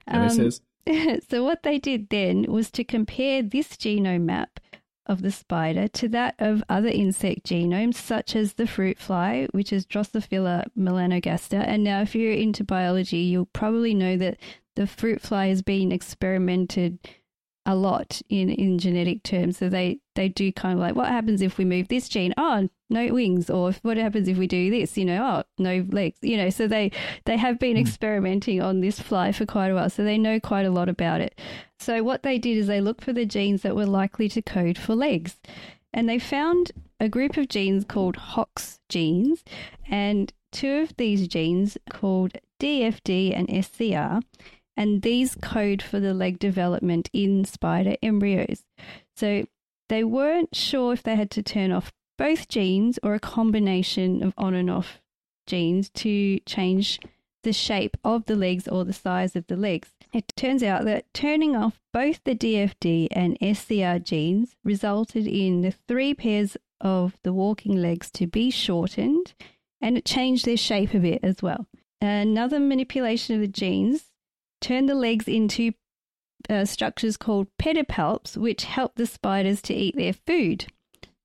Um, 0.07 0.51
so 1.29 1.43
what 1.43 1.63
they 1.63 1.77
did 1.77 2.09
then 2.09 2.45
was 2.49 2.71
to 2.71 2.83
compare 2.83 3.43
this 3.43 3.69
genome 3.69 4.23
map 4.23 4.59
of 5.05 5.23
the 5.23 5.31
spider 5.31 5.87
to 5.87 6.07
that 6.07 6.35
of 6.37 6.63
other 6.69 6.87
insect 6.87 7.43
genomes 7.43 7.95
such 7.95 8.35
as 8.35 8.53
the 8.53 8.67
fruit 8.67 8.99
fly 8.99 9.47
which 9.51 9.73
is 9.73 9.85
drosophila 9.85 10.63
melanogaster 10.77 11.63
and 11.67 11.83
now 11.83 12.01
if 12.01 12.13
you're 12.13 12.31
into 12.31 12.63
biology 12.63 13.17
you'll 13.17 13.47
probably 13.47 13.95
know 13.95 14.15
that 14.15 14.37
the 14.75 14.85
fruit 14.85 15.19
fly 15.19 15.47
has 15.47 15.63
been 15.63 15.91
experimented 15.91 16.99
a 17.69 17.75
lot 17.75 18.19
in, 18.29 18.49
in 18.49 18.79
genetic 18.79 19.21
terms. 19.21 19.57
So 19.57 19.69
they, 19.69 19.99
they 20.15 20.27
do 20.27 20.51
kind 20.51 20.73
of 20.73 20.79
like, 20.79 20.95
what 20.95 21.07
happens 21.07 21.41
if 21.41 21.59
we 21.59 21.65
move 21.65 21.87
this 21.87 22.09
gene? 22.09 22.33
Oh, 22.35 22.67
no 22.89 23.13
wings. 23.13 23.49
Or 23.49 23.73
what 23.83 23.97
happens 23.97 24.27
if 24.27 24.37
we 24.37 24.47
do 24.47 24.71
this? 24.71 24.97
You 24.97 25.05
know, 25.05 25.23
oh, 25.23 25.43
no 25.59 25.85
legs. 25.89 26.17
You 26.21 26.37
know, 26.37 26.49
so 26.49 26.67
they, 26.67 26.91
they 27.25 27.37
have 27.37 27.59
been 27.59 27.75
hmm. 27.75 27.81
experimenting 27.81 28.59
on 28.61 28.81
this 28.81 28.99
fly 28.99 29.31
for 29.31 29.45
quite 29.45 29.69
a 29.69 29.75
while. 29.75 29.89
So 29.89 30.03
they 30.03 30.17
know 30.17 30.39
quite 30.39 30.65
a 30.65 30.71
lot 30.71 30.89
about 30.89 31.21
it. 31.21 31.39
So 31.77 32.01
what 32.01 32.23
they 32.23 32.39
did 32.39 32.57
is 32.57 32.65
they 32.65 32.81
looked 32.81 33.03
for 33.03 33.13
the 33.13 33.25
genes 33.25 33.61
that 33.61 33.75
were 33.75 33.85
likely 33.85 34.27
to 34.29 34.41
code 34.41 34.77
for 34.77 34.95
legs. 34.95 35.37
And 35.93 36.09
they 36.09 36.17
found 36.17 36.71
a 36.99 37.07
group 37.07 37.37
of 37.37 37.49
genes 37.49 37.85
called 37.85 38.15
HOX 38.15 38.79
genes. 38.89 39.43
And 39.87 40.33
two 40.51 40.79
of 40.79 40.97
these 40.97 41.27
genes 41.27 41.77
called 41.91 42.33
DFD 42.59 43.37
and 43.37 43.63
SCR 43.63 44.21
and 44.79 45.01
these 45.01 45.35
code 45.35 45.81
for 45.81 45.99
the 45.99 46.13
leg 46.13 46.39
development 46.39 47.09
in 47.11 47.43
spider 47.43 47.97
embryos. 48.01 48.63
So 49.13 49.45
they 49.89 50.05
weren't 50.05 50.55
sure 50.55 50.93
if 50.93 51.03
they 51.03 51.17
had 51.17 51.29
to 51.31 51.43
turn 51.43 51.73
off 51.73 51.91
both 52.17 52.47
genes 52.47 52.97
or 53.03 53.13
a 53.13 53.19
combination 53.19 54.23
of 54.23 54.33
on 54.37 54.53
and 54.53 54.69
off 54.69 55.01
genes 55.45 55.89
to 55.89 56.39
change 56.45 56.97
the 57.43 57.51
shape 57.51 57.97
of 58.05 58.25
the 58.25 58.37
legs 58.37 58.69
or 58.69 58.85
the 58.85 58.93
size 58.93 59.35
of 59.35 59.47
the 59.47 59.57
legs. 59.57 59.89
It 60.13 60.31
turns 60.37 60.63
out 60.63 60.85
that 60.85 61.13
turning 61.13 61.57
off 61.57 61.81
both 61.91 62.23
the 62.23 62.35
DFD 62.35 63.09
and 63.11 63.37
SCR 63.41 63.99
genes 63.99 64.55
resulted 64.63 65.27
in 65.27 65.59
the 65.59 65.71
three 65.89 66.13
pairs 66.13 66.55
of 66.79 67.17
the 67.23 67.33
walking 67.33 67.81
legs 67.81 68.09
to 68.11 68.27
be 68.27 68.49
shortened 68.49 69.33
and 69.81 69.97
it 69.97 70.05
changed 70.05 70.45
their 70.45 70.55
shape 70.55 70.93
a 70.93 70.99
bit 70.99 71.19
as 71.21 71.41
well. 71.41 71.67
Another 72.01 72.61
manipulation 72.61 73.35
of 73.35 73.41
the 73.41 73.47
genes 73.47 74.08
turned 74.61 74.89
the 74.89 74.95
legs 74.95 75.27
into 75.27 75.73
uh, 76.49 76.65
structures 76.65 77.17
called 77.17 77.47
pedipalps, 77.59 78.37
which 78.37 78.63
help 78.63 78.95
the 78.95 79.05
spiders 79.05 79.61
to 79.63 79.73
eat 79.73 79.95
their 79.95 80.13
food. 80.13 80.67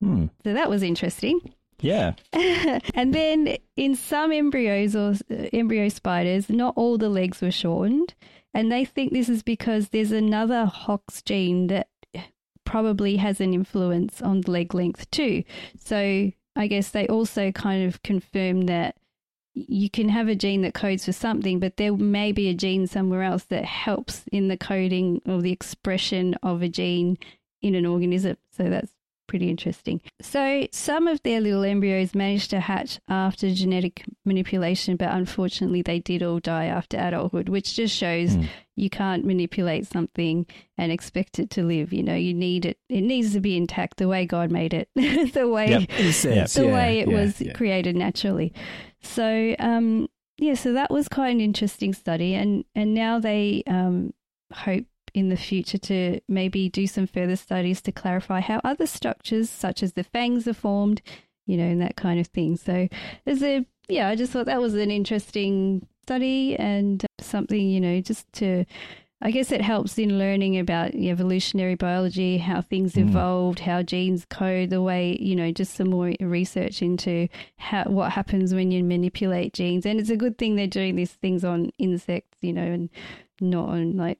Hmm. 0.01 0.27
So 0.43 0.53
that 0.53 0.69
was 0.69 0.83
interesting. 0.83 1.39
Yeah. 1.79 2.13
and 2.33 3.13
then 3.13 3.57
in 3.75 3.95
some 3.95 4.31
embryos 4.31 4.95
or 4.95 5.13
uh, 5.31 5.47
embryo 5.53 5.89
spiders, 5.89 6.49
not 6.49 6.73
all 6.75 6.97
the 6.97 7.09
legs 7.09 7.41
were 7.41 7.51
shortened. 7.51 8.13
And 8.53 8.71
they 8.71 8.85
think 8.85 9.11
this 9.11 9.27
is 9.27 9.43
because 9.43 9.89
there's 9.89 10.13
another 10.13 10.65
HOX 10.65 11.21
gene 11.21 11.67
that 11.67 11.89
probably 12.63 13.17
has 13.17 13.41
an 13.41 13.53
influence 13.53 14.21
on 14.21 14.41
the 14.41 14.51
leg 14.51 14.73
length 14.73 15.09
too. 15.11 15.43
So 15.77 16.31
I 16.55 16.67
guess 16.67 16.89
they 16.89 17.07
also 17.07 17.51
kind 17.51 17.85
of 17.87 18.01
confirm 18.01 18.61
that 18.61 18.95
you 19.55 19.89
can 19.89 20.09
have 20.09 20.27
a 20.27 20.35
gene 20.35 20.61
that 20.63 20.73
codes 20.73 21.05
for 21.05 21.13
something, 21.13 21.59
but 21.59 21.77
there 21.77 21.93
may 21.95 22.31
be 22.31 22.49
a 22.49 22.53
gene 22.53 22.87
somewhere 22.87 23.23
else 23.23 23.43
that 23.45 23.65
helps 23.65 24.23
in 24.31 24.49
the 24.49 24.57
coding 24.57 25.21
or 25.25 25.41
the 25.41 25.51
expression 25.53 26.35
of 26.43 26.61
a 26.61 26.67
gene 26.69 27.17
in 27.61 27.73
an 27.73 27.85
organism. 27.85 28.35
So 28.55 28.69
that's 28.69 28.91
pretty 29.27 29.49
interesting. 29.49 30.01
So 30.21 30.67
some 30.71 31.07
of 31.07 31.23
their 31.23 31.41
little 31.41 31.63
embryos 31.63 32.13
managed 32.13 32.51
to 32.51 32.59
hatch 32.59 32.99
after 33.09 33.51
genetic 33.51 34.03
manipulation, 34.23 34.97
but 34.97 35.09
unfortunately 35.11 35.81
they 35.81 35.99
did 35.99 36.21
all 36.21 36.39
die 36.39 36.65
after 36.65 36.97
adulthood, 36.97 37.49
which 37.49 37.75
just 37.75 37.95
shows 37.95 38.35
Hmm. 38.35 38.43
you 38.75 38.89
can't 38.89 39.25
manipulate 39.25 39.87
something 39.87 40.45
and 40.77 40.91
expect 40.91 41.39
it 41.39 41.49
to 41.51 41.63
live. 41.63 41.91
You 41.91 42.03
know, 42.03 42.13
you 42.13 42.33
need 42.35 42.65
it. 42.65 42.77
It 42.87 43.01
needs 43.01 43.33
to 43.33 43.39
be 43.39 43.57
intact 43.57 43.97
the 43.97 44.07
way 44.07 44.25
God 44.27 44.51
made 44.51 44.73
it, 44.75 44.89
the 45.33 45.47
way 45.47 45.69
Yep. 45.71 45.89
in 45.99 46.05
a 46.07 46.13
sense, 46.13 46.53
the 46.53 46.65
yeah, 46.65 46.73
way 46.73 46.99
it 46.99 47.07
yeah, 47.07 47.15
was 47.21 47.41
yeah. 47.41 47.53
created 47.53 47.95
naturally. 47.95 48.53
So 49.05 49.55
um, 49.59 50.09
yeah, 50.37 50.55
so 50.55 50.73
that 50.73 50.91
was 50.91 51.07
quite 51.07 51.29
an 51.29 51.41
interesting 51.41 51.93
study, 51.93 52.33
and 52.33 52.65
and 52.75 52.93
now 52.93 53.19
they 53.19 53.63
um, 53.67 54.13
hope 54.53 54.85
in 55.13 55.29
the 55.29 55.37
future 55.37 55.77
to 55.77 56.19
maybe 56.27 56.67
do 56.67 56.85
some 56.85 57.07
further 57.07 57.37
studies 57.37 57.81
to 57.81 57.91
clarify 57.91 58.41
how 58.41 58.59
other 58.63 58.85
structures, 58.85 59.49
such 59.49 59.81
as 59.81 59.93
the 59.93 60.03
fangs, 60.03 60.45
are 60.45 60.53
formed, 60.53 61.01
you 61.47 61.55
know, 61.55 61.63
and 61.63 61.81
that 61.81 61.95
kind 61.95 62.19
of 62.19 62.27
thing. 62.27 62.57
So 62.57 62.89
there's 63.23 63.41
a, 63.41 63.65
yeah, 63.87 64.09
I 64.09 64.15
just 64.15 64.33
thought 64.33 64.45
that 64.47 64.59
was 64.59 64.73
an 64.73 64.91
interesting 64.91 65.87
study 66.03 66.57
and 66.57 67.05
something, 67.21 67.69
you 67.69 67.79
know, 67.79 68.01
just 68.01 68.31
to, 68.33 68.65
I 69.25 69.31
guess 69.31 69.51
it 69.51 69.61
helps 69.61 69.97
in 69.97 70.19
learning 70.19 70.59
about 70.59 70.93
evolutionary 70.93 71.73
biology, 71.73 72.37
how 72.37 72.61
things 72.61 72.95
evolved, 72.95 73.57
how 73.57 73.81
genes 73.81 74.23
code, 74.29 74.69
the 74.69 74.83
way, 74.83 75.17
you 75.19 75.35
know, 75.35 75.51
just 75.51 75.73
some 75.73 75.89
more 75.89 76.13
research 76.19 76.83
into 76.83 77.27
how, 77.57 77.85
what 77.85 78.11
happens 78.11 78.53
when 78.53 78.69
you 78.69 78.83
manipulate 78.83 79.53
genes. 79.53 79.83
And 79.83 79.99
it's 79.99 80.11
a 80.11 80.15
good 80.15 80.37
thing 80.37 80.55
they're 80.55 80.67
doing 80.67 80.95
these 80.95 81.11
things 81.11 81.43
on 81.43 81.71
insects, 81.79 82.37
you 82.41 82.53
know, 82.53 82.61
and 82.61 82.87
not 83.41 83.69
on 83.69 83.97
like, 83.97 84.19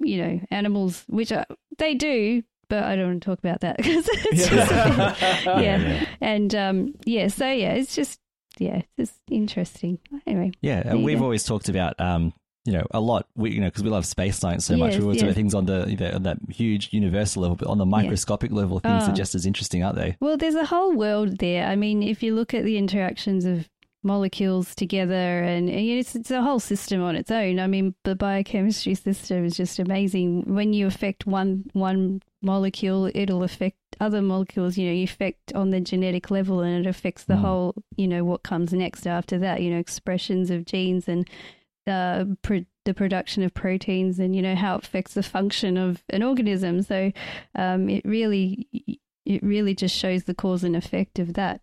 you 0.00 0.18
know, 0.18 0.38
animals, 0.50 1.06
which 1.08 1.32
are, 1.32 1.46
they 1.78 1.94
do, 1.94 2.42
but 2.68 2.84
I 2.84 2.96
don't 2.96 3.06
want 3.06 3.22
to 3.22 3.26
talk 3.26 3.38
about 3.38 3.62
that 3.62 3.76
because 3.78 4.06
it's 4.10 4.46
just, 4.46 4.70
yeah. 5.46 6.04
And 6.20 6.54
um, 6.54 6.94
yeah, 7.06 7.28
so 7.28 7.50
yeah, 7.50 7.72
it's 7.72 7.94
just, 7.94 8.20
yeah, 8.58 8.82
it's 8.98 9.10
just 9.10 9.20
interesting. 9.30 10.00
Anyway. 10.26 10.52
Yeah, 10.60 10.82
There 10.82 10.92
and 10.92 11.00
you 11.00 11.06
we've 11.06 11.22
always 11.22 11.44
talked 11.44 11.70
about, 11.70 11.98
um, 11.98 12.34
you 12.64 12.72
know, 12.72 12.86
a 12.92 13.00
lot. 13.00 13.26
We, 13.36 13.50
you 13.50 13.60
know, 13.60 13.66
because 13.66 13.82
we 13.82 13.90
love 13.90 14.06
space 14.06 14.38
science 14.38 14.64
so 14.66 14.76
much. 14.76 14.96
We 14.96 15.02
always 15.02 15.16
yes. 15.16 15.24
about 15.24 15.34
things 15.34 15.54
on 15.54 15.66
the 15.66 15.86
you 15.88 15.96
know, 15.96 16.12
on 16.14 16.22
that 16.22 16.38
huge 16.48 16.88
universal 16.92 17.42
level, 17.42 17.56
but 17.56 17.68
on 17.68 17.78
the 17.78 17.86
microscopic 17.86 18.50
level, 18.52 18.78
things 18.80 19.04
Ah. 19.06 19.10
are 19.10 19.14
just 19.14 19.34
as 19.34 19.44
interesting, 19.46 19.82
aren't 19.84 19.96
they? 19.96 20.16
Well, 20.20 20.36
there's 20.36 20.54
a 20.54 20.64
whole 20.66 20.94
world 20.94 21.38
there. 21.38 21.66
I 21.66 21.76
mean, 21.76 22.02
if 22.02 22.22
you 22.22 22.34
look 22.34 22.54
at 22.54 22.64
the 22.64 22.78
interactions 22.78 23.44
of 23.44 23.68
molecules 24.02 24.74
together, 24.74 25.42
and, 25.42 25.68
and 25.68 25.78
it's, 25.78 26.14
it's 26.14 26.30
a 26.30 26.42
whole 26.42 26.60
system 26.60 27.02
on 27.02 27.16
its 27.16 27.30
own. 27.30 27.58
I 27.58 27.66
mean, 27.66 27.94
the 28.04 28.14
biochemistry 28.14 28.94
system 28.94 29.44
is 29.46 29.56
just 29.56 29.78
amazing. 29.78 30.42
When 30.54 30.72
you 30.74 30.86
affect 30.86 31.26
one 31.26 31.64
one 31.72 32.20
molecule, 32.42 33.10
it'll 33.14 33.42
affect 33.42 33.76
other 34.00 34.20
molecules. 34.20 34.76
You 34.76 34.86
know, 34.88 34.92
you 34.94 35.04
affect 35.04 35.54
on 35.54 35.70
the 35.70 35.80
genetic 35.80 36.30
level, 36.30 36.60
and 36.60 36.84
it 36.84 36.88
affects 36.88 37.24
the 37.24 37.34
Mm. 37.34 37.40
whole. 37.40 37.74
You 37.96 38.08
know, 38.08 38.24
what 38.24 38.42
comes 38.42 38.72
next 38.72 39.06
after 39.06 39.38
that. 39.38 39.62
You 39.62 39.70
know, 39.70 39.78
expressions 39.78 40.50
of 40.50 40.66
genes 40.66 41.08
and 41.08 41.26
pro- 41.86 42.64
the 42.84 42.94
production 42.94 43.42
of 43.42 43.54
proteins 43.54 44.18
and 44.18 44.36
you 44.36 44.42
know 44.42 44.54
how 44.54 44.76
it 44.76 44.84
affects 44.84 45.14
the 45.14 45.22
function 45.22 45.76
of 45.76 46.02
an 46.10 46.22
organism. 46.22 46.82
So 46.82 47.12
um, 47.54 47.88
it 47.88 48.04
really 48.04 48.68
it 49.26 49.42
really 49.42 49.74
just 49.74 49.96
shows 49.96 50.24
the 50.24 50.34
cause 50.34 50.64
and 50.64 50.76
effect 50.76 51.18
of 51.18 51.34
that. 51.34 51.60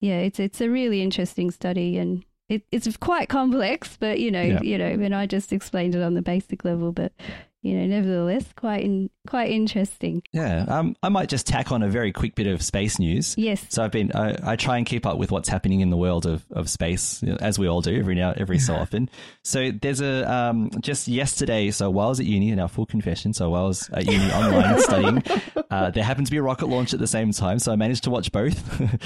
Yeah, 0.00 0.18
it's 0.18 0.40
it's 0.40 0.60
a 0.60 0.68
really 0.70 1.00
interesting 1.02 1.50
study 1.50 1.96
and 1.98 2.24
it, 2.48 2.62
it's 2.70 2.94
quite 2.98 3.28
complex, 3.28 3.96
but 3.98 4.20
you 4.20 4.30
know 4.30 4.42
Yeah. 4.42 4.62
you 4.62 4.78
know, 4.78 4.86
and 4.86 5.14
I 5.14 5.26
just 5.26 5.52
explained 5.52 5.94
it 5.94 6.02
on 6.02 6.14
the 6.14 6.22
basic 6.22 6.64
level, 6.64 6.92
but 6.92 7.12
you 7.64 7.78
know, 7.78 7.86
nevertheless, 7.86 8.44
quite 8.56 8.84
in, 8.84 9.08
quite 9.26 9.50
interesting. 9.50 10.22
Yeah, 10.32 10.66
um, 10.68 10.94
I 11.02 11.08
might 11.08 11.30
just 11.30 11.46
tack 11.46 11.72
on 11.72 11.82
a 11.82 11.88
very 11.88 12.12
quick 12.12 12.34
bit 12.34 12.46
of 12.46 12.62
space 12.62 12.98
news. 12.98 13.34
Yes. 13.38 13.64
So 13.70 13.82
I've 13.82 13.90
been 13.90 14.12
I, 14.14 14.36
I 14.52 14.56
try 14.56 14.76
and 14.76 14.86
keep 14.86 15.06
up 15.06 15.16
with 15.16 15.32
what's 15.32 15.48
happening 15.48 15.80
in 15.80 15.88
the 15.88 15.96
world 15.96 16.26
of, 16.26 16.44
of 16.50 16.68
space 16.68 17.22
you 17.22 17.30
know, 17.30 17.38
as 17.40 17.58
we 17.58 17.66
all 17.66 17.80
do 17.80 17.98
every 17.98 18.14
now 18.14 18.34
every 18.36 18.58
so 18.58 18.74
often. 18.84 19.08
So 19.42 19.70
there's 19.70 20.02
a 20.02 20.30
um, 20.30 20.70
just 20.80 21.08
yesterday. 21.08 21.70
So 21.70 21.88
while 21.88 22.08
I 22.08 22.10
was 22.10 22.20
at 22.20 22.26
uni, 22.26 22.50
and 22.50 22.60
our 22.60 22.68
full 22.68 22.84
confession. 22.84 23.32
So 23.32 23.48
while 23.50 23.64
I 23.64 23.68
was 23.68 23.88
at 23.94 24.04
uni 24.04 24.24
online 24.32 24.80
studying, 24.80 25.22
uh, 25.70 25.90
there 25.90 26.04
happened 26.04 26.26
to 26.26 26.30
be 26.30 26.36
a 26.36 26.42
rocket 26.42 26.66
launch 26.66 26.92
at 26.92 27.00
the 27.00 27.06
same 27.06 27.32
time. 27.32 27.58
So 27.58 27.72
I 27.72 27.76
managed 27.76 28.04
to 28.04 28.10
watch 28.10 28.30
both. 28.30 28.60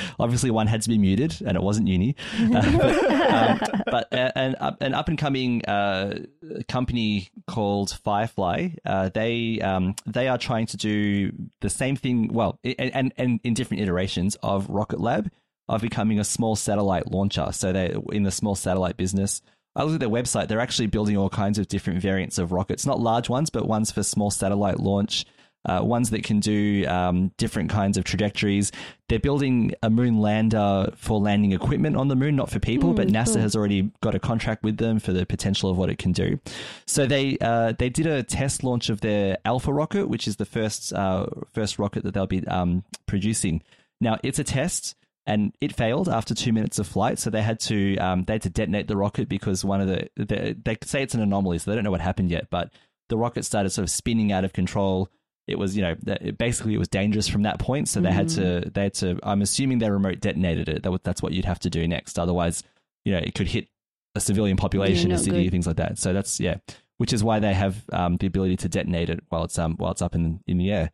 Obviously, 0.19 0.51
one 0.51 0.67
had 0.67 0.83
to 0.83 0.89
be 0.89 0.99
muted, 0.99 1.37
and 1.47 1.57
it 1.57 1.63
wasn't 1.63 1.87
uni. 1.87 2.17
Uh, 2.41 2.77
but 2.77 3.03
um, 3.33 3.83
but 3.87 4.13
uh, 4.13 4.33
an 4.35 4.57
up, 4.59 4.83
an 4.83 4.95
up 4.95 5.07
and 5.07 5.17
coming 5.17 5.65
uh, 5.67 6.19
company 6.67 7.29
called 7.47 7.91
Firefly, 8.03 8.48
uh, 8.85 9.11
they 9.13 9.61
um, 9.61 9.95
they 10.07 10.29
are 10.29 10.39
trying 10.39 10.67
to 10.67 10.77
do 10.77 11.33
the 11.61 11.71
same 11.71 11.97
thing. 11.97 12.33
Well, 12.33 12.59
i- 12.65 12.77
and 12.79 13.13
and 13.17 13.41
in 13.45 13.55
different 13.55 13.83
iterations 13.83 14.37
of 14.43 14.69
Rocket 14.69 15.01
Lab 15.01 15.31
of 15.69 15.81
becoming 15.83 16.19
a 16.19 16.25
small 16.25 16.57
satellite 16.57 17.11
launcher. 17.11 17.49
So 17.53 17.73
they 17.73 17.95
in 18.13 18.23
the 18.23 18.31
small 18.31 18.55
satellite 18.55 18.97
business. 18.97 19.43
I 19.77 19.83
looked 19.83 19.95
at 19.95 20.01
their 20.01 20.09
website. 20.09 20.49
They're 20.49 20.61
actually 20.61 20.89
building 20.89 21.17
all 21.17 21.29
kinds 21.29 21.59
of 21.59 21.69
different 21.69 22.01
variants 22.03 22.39
of 22.39 22.51
rockets, 22.53 22.85
not 22.85 22.99
large 23.01 23.29
ones, 23.29 23.49
but 23.51 23.69
ones 23.69 23.93
for 23.93 24.03
small 24.03 24.31
satellite 24.31 24.81
launch. 24.81 25.25
Uh, 25.69 25.83
ones 25.83 26.11
that 26.11 26.25
can 26.25 26.41
do 26.41 26.87
um, 26.87 27.31
different 27.37 27.69
kinds 27.69 27.99
of 27.99 28.05
trajectories. 28.05 28.73
They're 29.09 29.19
building 29.19 29.75
a 29.83 29.91
moon 29.91 30.21
lander 30.21 30.91
for 30.97 31.21
landing 31.21 31.53
equipment 31.53 31.97
on 31.97 32.09
the 32.09 32.17
moon, 32.17 32.37
not 32.37 32.51
for 32.51 32.59
people, 32.59 32.95
but 32.95 33.09
NASA 33.09 33.35
cool. 33.35 33.43
has 33.43 33.55
already 33.55 33.91
got 34.01 34.15
a 34.15 34.19
contract 34.19 34.63
with 34.63 34.79
them 34.79 34.99
for 34.99 35.13
the 35.13 35.27
potential 35.27 35.71
of 35.71 35.77
what 35.77 35.91
it 35.91 35.99
can 35.99 36.13
do. 36.13 36.41
So 36.87 37.07
they 37.07 37.37
uh, 37.41 37.73
they 37.79 37.91
did 37.91 38.07
a 38.07 38.23
test 38.23 38.65
launch 38.65 38.89
of 38.89 39.01
their 39.01 39.39
Alpha 39.45 39.73
rocket, 39.73 40.09
which 40.09 40.27
is 40.27 40.37
the 40.37 40.45
first 40.45 40.93
uh, 40.93 41.27
first 41.53 41.79
rocket 41.79 42.05
that 42.05 42.15
they'll 42.15 42.27
be 42.27 42.47
um, 42.47 42.85
producing. 43.07 43.63
Now 44.01 44.19
it's 44.23 44.39
a 44.39 44.45
test, 44.45 44.95
and 45.27 45.53
it 45.61 45.75
failed 45.75 46.09
after 46.09 46.35
two 46.35 46.53
minutes 46.53 46.79
of 46.79 46.87
flight. 46.87 47.19
So 47.19 47.31
they 47.31 47.43
had 47.43 47.61
to 47.61 47.97
um, 47.99 48.25
they 48.25 48.35
had 48.35 48.43
to 48.43 48.51
detonate 48.51 48.89
the 48.89 48.97
rocket 48.97 49.29
because 49.29 49.65
one 49.65 49.81
of 49.81 49.89
the, 49.89 50.09
the 50.17 50.57
they 50.65 50.77
say 50.85 51.03
it's 51.03 51.15
an 51.15 51.21
anomaly, 51.21 51.59
so 51.59 51.71
they 51.71 51.75
don't 51.75 51.85
know 51.85 51.91
what 51.91 52.01
happened 52.01 52.31
yet, 52.31 52.49
but 52.51 52.71
the 53.09 53.17
rocket 53.17 53.45
started 53.45 53.71
sort 53.71 53.85
of 53.85 53.91
spinning 53.91 54.33
out 54.33 54.45
of 54.45 54.53
control. 54.53 55.09
It 55.49 55.59
was, 55.59 55.77
you 55.77 55.83
know, 55.83 55.97
it, 56.07 56.39
basically 56.39 56.75
it 56.75 56.79
was 56.79 56.89
dangerous 56.89 57.29
from 57.29 57.43
that 57.43 57.59
point. 57.59 57.89
So 57.89 58.01
they 58.01 58.13
had 58.13 58.29
to, 58.31 58.71
they 58.73 58.85
had 58.85 58.95
to. 58.95 59.19
I'm 59.23 59.43
assuming 59.43 59.79
they 59.79 59.91
remote 59.91 60.21
detonated 60.21 60.69
it. 60.69 60.83
That, 60.83 61.03
that's 61.03 61.23
what 61.23 61.33
you'd 61.33 61.45
have 61.45 61.59
to 61.61 61.71
do 61.71 61.87
next. 61.89 62.19
Otherwise, 62.19 62.63
you 63.05 63.13
know, 63.13 63.19
it 63.19 63.35
could 63.35 63.49
hit 63.49 63.69
a 64.15 64.21
civilian 64.21 64.57
population, 64.57 65.11
a 65.13 65.19
city, 65.19 65.45
good. 65.45 65.51
things 65.51 65.67
like 65.67 65.77
that. 65.77 65.99
So 65.99 66.13
that's 66.13 66.39
yeah, 66.41 66.57
which 66.99 67.13
is 67.13 67.25
why 67.25 67.39
they 67.39 67.55
have 67.55 67.85
um, 67.93 68.17
the 68.17 68.27
ability 68.27 68.57
to 68.59 68.69
detonate 68.69 69.09
it 69.11 69.21
while 69.29 69.45
it's 69.45 69.59
um 69.59 69.77
while 69.77 69.93
it's 69.93 70.03
up 70.03 70.15
in 70.15 70.41
in 70.47 70.59
the 70.59 70.71
air. 70.71 70.91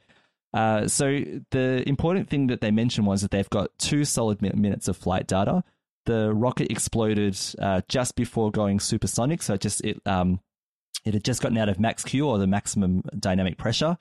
Uh, 0.52 0.86
so 0.86 1.20
the 1.50 1.82
important 1.88 2.28
thing 2.28 2.46
that 2.46 2.60
they 2.60 2.70
mentioned 2.70 3.06
was 3.06 3.22
that 3.22 3.32
they've 3.32 3.50
got 3.50 3.76
two 3.78 4.04
solid 4.04 4.40
mi- 4.40 4.52
minutes 4.54 4.86
of 4.86 4.96
flight 4.96 5.26
data. 5.26 5.64
The 6.06 6.32
rocket 6.32 6.70
exploded 6.70 7.36
uh, 7.58 7.80
just 7.88 8.14
before 8.14 8.52
going 8.52 8.78
supersonic, 8.78 9.42
so 9.42 9.54
it 9.54 9.60
just 9.60 9.84
it 9.84 10.00
um 10.06 10.40
it 11.04 11.14
had 11.14 11.24
just 11.24 11.42
gotten 11.42 11.58
out 11.58 11.68
of 11.68 11.80
max 11.80 12.04
Q 12.04 12.28
or 12.28 12.38
the 12.38 12.46
maximum 12.46 13.02
dynamic 13.18 13.58
pressure, 13.58 13.98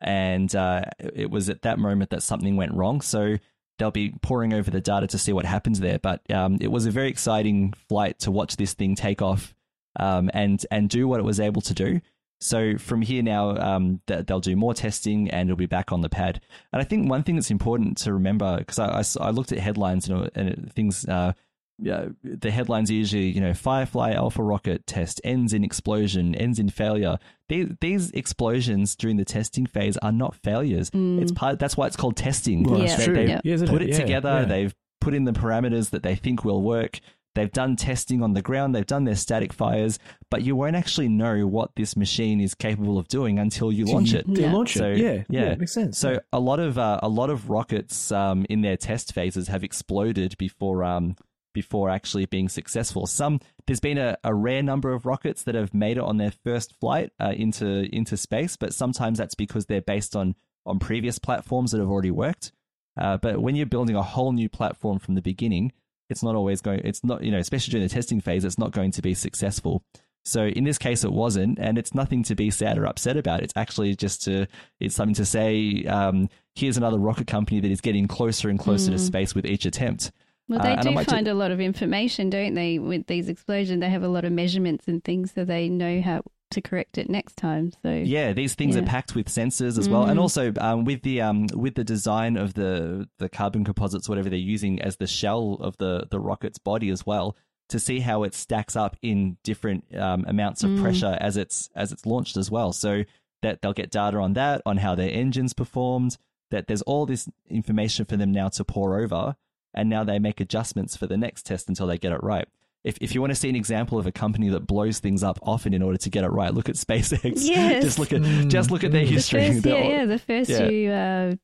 and 0.00 0.54
uh, 0.54 0.82
it 0.98 1.30
was 1.30 1.48
at 1.48 1.62
that 1.62 1.78
moment 1.78 2.10
that 2.10 2.22
something 2.22 2.56
went 2.56 2.74
wrong. 2.74 3.00
So 3.00 3.36
they'll 3.78 3.90
be 3.90 4.14
poring 4.22 4.52
over 4.52 4.70
the 4.70 4.80
data 4.80 5.06
to 5.08 5.18
see 5.18 5.32
what 5.32 5.44
happens 5.44 5.80
there. 5.80 5.98
But 5.98 6.28
um, 6.30 6.58
it 6.60 6.70
was 6.70 6.86
a 6.86 6.90
very 6.90 7.08
exciting 7.08 7.74
flight 7.88 8.18
to 8.20 8.30
watch 8.30 8.56
this 8.56 8.74
thing 8.74 8.94
take 8.94 9.22
off 9.22 9.54
um, 9.98 10.30
and 10.32 10.64
and 10.70 10.88
do 10.88 11.08
what 11.08 11.20
it 11.20 11.24
was 11.24 11.40
able 11.40 11.62
to 11.62 11.74
do. 11.74 12.00
So 12.40 12.76
from 12.76 13.00
here 13.00 13.22
now, 13.22 13.56
um, 13.56 14.00
th- 14.06 14.26
they'll 14.26 14.40
do 14.40 14.56
more 14.56 14.74
testing 14.74 15.30
and 15.30 15.48
it'll 15.48 15.56
be 15.56 15.66
back 15.66 15.92
on 15.92 16.02
the 16.02 16.10
pad. 16.10 16.40
And 16.72 16.82
I 16.82 16.84
think 16.84 17.08
one 17.08 17.22
thing 17.22 17.36
that's 17.36 17.50
important 17.50 17.96
to 17.98 18.12
remember 18.12 18.58
because 18.58 18.78
I 18.78 19.02
I 19.24 19.30
looked 19.30 19.52
at 19.52 19.58
headlines 19.58 20.08
know, 20.08 20.28
and 20.34 20.72
things. 20.72 21.06
Uh, 21.06 21.32
yeah, 21.78 22.06
the 22.22 22.50
headlines 22.50 22.90
are 22.90 22.94
usually, 22.94 23.28
you 23.30 23.40
know, 23.40 23.52
Firefly 23.54 24.12
Alpha 24.12 24.42
rocket 24.42 24.86
test 24.86 25.20
ends 25.24 25.52
in 25.52 25.64
explosion, 25.64 26.34
ends 26.34 26.58
in 26.58 26.68
failure. 26.68 27.18
These, 27.48 27.68
these 27.80 28.10
explosions 28.12 28.94
during 28.96 29.16
the 29.16 29.24
testing 29.24 29.66
phase 29.66 29.96
are 29.98 30.12
not 30.12 30.34
failures. 30.36 30.90
It's 30.94 31.32
part. 31.32 31.58
That's 31.58 31.76
why 31.76 31.86
it's 31.88 31.96
called 31.96 32.16
testing. 32.16 32.62
Well, 32.62 32.78
Yeah. 32.80 32.86
that's 32.86 32.96
They- 32.98 33.04
true. 33.06 33.14
they've 33.14 33.28
Yeah. 33.28 33.40
Yeah, 33.44 33.56
put 33.66 33.82
it? 33.82 33.88
it 33.88 33.92
Yeah, 33.92 33.98
together. 34.00 34.28
yeah. 34.40 34.44
They've 34.44 34.74
put 35.00 35.14
in 35.14 35.24
the 35.24 35.32
parameters 35.32 35.90
that 35.90 36.02
they 36.02 36.14
think 36.14 36.44
will 36.44 36.62
work. 36.62 37.00
They've 37.34 37.50
done 37.50 37.74
testing 37.74 38.22
on 38.22 38.34
the 38.34 38.42
ground. 38.42 38.76
They've 38.76 38.86
done 38.86 39.02
their 39.02 39.16
static 39.16 39.52
fires, 39.52 39.98
but 40.30 40.42
you 40.42 40.54
won't 40.54 40.76
actually 40.76 41.08
know 41.08 41.48
what 41.48 41.74
this 41.74 41.96
machine 41.96 42.40
is 42.40 42.54
capable 42.54 42.96
of 42.96 43.08
doing 43.08 43.40
until 43.40 43.72
you 43.72 43.86
launch 43.86 44.14
it. 44.14 44.24
They 44.32 44.42
Yeah. 44.42 44.52
launch 44.52 44.76
it. 44.76 44.78
So, 44.78 44.88
yeah, 44.90 45.24
yeah. 45.28 45.48
yeah, 45.48 45.54
makes 45.56 45.72
sense. 45.72 45.98
So 45.98 46.20
a 46.32 46.38
lot 46.38 46.60
of 46.60 46.78
uh, 46.78 47.00
a 47.02 47.08
lot 47.08 47.30
of 47.30 47.50
rockets 47.50 48.12
um, 48.12 48.46
in 48.48 48.60
their 48.60 48.76
test 48.76 49.12
phases 49.12 49.48
have 49.48 49.64
exploded 49.64 50.36
before 50.38 50.84
um, 50.84 51.16
before 51.54 51.88
actually 51.88 52.26
being 52.26 52.50
successful. 52.50 53.06
Some 53.06 53.40
there's 53.66 53.80
been 53.80 53.96
a, 53.96 54.18
a 54.22 54.34
rare 54.34 54.62
number 54.62 54.92
of 54.92 55.06
rockets 55.06 55.44
that 55.44 55.54
have 55.54 55.72
made 55.72 55.96
it 55.96 56.02
on 56.02 56.18
their 56.18 56.32
first 56.44 56.74
flight 56.78 57.12
uh, 57.18 57.32
into 57.34 57.88
into 57.94 58.18
space, 58.18 58.56
but 58.56 58.74
sometimes 58.74 59.16
that's 59.16 59.34
because 59.34 59.64
they're 59.64 59.80
based 59.80 60.14
on 60.14 60.34
on 60.66 60.78
previous 60.78 61.18
platforms 61.18 61.70
that 61.70 61.80
have 61.80 61.90
already 61.90 62.10
worked. 62.10 62.52
Uh, 63.00 63.16
but 63.16 63.40
when 63.40 63.56
you're 63.56 63.66
building 63.66 63.96
a 63.96 64.02
whole 64.02 64.32
new 64.32 64.48
platform 64.48 64.98
from 64.98 65.14
the 65.14 65.22
beginning, 65.22 65.72
it's 66.10 66.22
not 66.22 66.34
always 66.34 66.60
going. 66.60 66.80
It's 66.84 67.02
not 67.02 67.22
you 67.22 67.30
know, 67.30 67.38
especially 67.38 67.72
during 67.72 67.88
the 67.88 67.94
testing 67.94 68.20
phase, 68.20 68.44
it's 68.44 68.58
not 68.58 68.72
going 68.72 68.90
to 68.92 69.02
be 69.02 69.14
successful. 69.14 69.82
So 70.26 70.46
in 70.46 70.64
this 70.64 70.78
case, 70.78 71.04
it 71.04 71.12
wasn't, 71.12 71.58
and 71.58 71.76
it's 71.76 71.94
nothing 71.94 72.22
to 72.24 72.34
be 72.34 72.50
sad 72.50 72.78
or 72.78 72.86
upset 72.86 73.18
about. 73.18 73.42
It's 73.42 73.52
actually 73.56 73.94
just 73.94 74.22
to 74.24 74.46
it's 74.80 74.94
something 74.94 75.14
to 75.16 75.26
say. 75.26 75.84
Um, 75.84 76.28
here's 76.54 76.76
another 76.76 76.98
rocket 76.98 77.26
company 77.26 77.60
that 77.60 77.70
is 77.70 77.80
getting 77.80 78.08
closer 78.08 78.48
and 78.48 78.58
closer 78.58 78.90
to 78.90 78.98
space 78.98 79.34
with 79.34 79.44
each 79.44 79.66
attempt. 79.66 80.12
Well, 80.48 80.60
Uh, 80.60 80.64
they 80.64 80.70
I 80.76 80.82
do 80.82 81.04
find 81.04 81.26
a 81.28 81.34
lot 81.34 81.50
of 81.50 81.60
information, 81.60 82.30
don't 82.30 82.54
they? 82.54 82.78
With 82.78 83.06
these 83.06 83.28
explosions, 83.28 83.80
they 83.80 83.88
have 83.88 84.02
a 84.02 84.08
lot 84.08 84.24
of 84.24 84.32
measurements 84.32 84.86
and 84.88 85.02
things, 85.02 85.32
so 85.32 85.44
they 85.44 85.68
know 85.68 86.00
how 86.02 86.22
to 86.50 86.60
correct 86.60 86.98
it 86.98 87.08
next 87.10 87.36
time. 87.36 87.72
So 87.82 87.90
Yeah, 87.90 88.32
these 88.32 88.54
things 88.54 88.76
are 88.76 88.82
packed 88.82 89.14
with 89.14 89.26
sensors 89.28 89.78
as 89.78 89.88
well, 89.88 90.04
and 90.04 90.18
Mm. 90.18 90.22
also 90.22 90.52
um, 90.60 90.84
with 90.84 91.02
the 91.02 91.20
um, 91.20 91.46
with 91.54 91.74
the 91.74 91.82
design 91.84 92.36
of 92.36 92.54
the 92.54 93.08
the 93.18 93.28
carbon 93.28 93.64
composites, 93.64 94.08
whatever 94.08 94.28
they're 94.30 94.38
using 94.38 94.80
as 94.80 94.96
the 94.98 95.06
shell 95.06 95.54
of 95.60 95.76
the 95.78 96.06
the 96.10 96.20
rocket's 96.20 96.58
body 96.58 96.90
as 96.90 97.04
well. 97.06 97.36
to 97.70 97.80
see 97.80 98.00
how 98.00 98.24
it 98.24 98.34
stacks 98.34 98.76
up 98.76 98.94
in 99.00 99.38
different 99.42 99.82
um, 99.96 100.22
amounts 100.28 100.62
of 100.62 100.76
pressure 100.76 101.16
as 101.18 101.38
it's 101.38 101.70
as 101.74 101.92
it's 101.92 102.04
launched 102.04 102.36
as 102.36 102.50
well. 102.50 102.74
So 102.74 103.04
that 103.40 103.62
they'll 103.62 103.72
get 103.72 103.90
data 103.90 104.18
on 104.18 104.34
that, 104.34 104.60
on 104.66 104.76
how 104.76 104.94
their 104.94 105.10
engines 105.10 105.54
performed. 105.54 106.18
That 106.50 106.66
there's 106.66 106.82
all 106.82 107.06
this 107.06 107.26
information 107.48 108.04
for 108.04 108.18
them 108.18 108.32
now 108.32 108.48
to 108.50 108.64
pour 108.66 109.00
over, 109.00 109.34
and 109.74 109.88
now 109.88 110.04
they 110.04 110.18
make 110.18 110.40
adjustments 110.40 110.96
for 110.96 111.06
the 111.06 111.16
next 111.16 111.44
test 111.46 111.68
until 111.68 111.86
they 111.86 111.98
get 111.98 112.12
it 112.12 112.22
right. 112.22 112.46
If, 112.84 112.98
if 113.00 113.14
you 113.14 113.20
want 113.22 113.30
to 113.30 113.34
see 113.34 113.48
an 113.48 113.56
example 113.56 113.98
of 113.98 114.06
a 114.06 114.12
company 114.12 114.50
that 114.50 114.66
blows 114.66 114.98
things 114.98 115.22
up 115.22 115.38
often 115.42 115.72
in 115.72 115.82
order 115.82 115.96
to 115.96 116.10
get 116.10 116.22
it 116.24 116.28
right, 116.28 116.52
look 116.52 116.68
at 116.68 116.74
SpaceX. 116.76 117.32
Yes. 117.42 117.82
just 117.82 117.98
look 117.98 118.12
at 118.12 118.20
just 118.48 118.70
look 118.70 118.84
at 118.84 118.92
their 118.92 119.04
The 119.06 119.10
history. 119.12 119.52
first, 119.54 119.66
yeah, 119.66 119.84
yeah, 119.88 120.04
the 120.04 120.18
first 120.18 120.50
yeah. 120.50 120.68
few, 120.68 120.90
uh, 120.90 121.34